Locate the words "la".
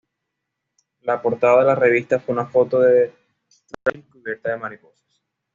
1.01-1.21, 1.67-1.75